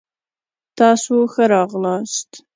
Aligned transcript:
تاسو 0.77 1.15
ښه 1.33 1.43
راغلاست. 1.53 2.29